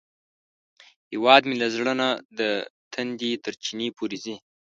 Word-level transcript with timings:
هیواد 1.11 1.41
مې 1.47 1.55
له 1.61 1.67
زړه 1.75 1.93
نه 2.01 2.09
د 2.39 2.39
تندي 2.93 3.31
تر 3.43 3.53
چینې 3.63 3.87
پورې 3.97 4.17
ځي 4.23 4.35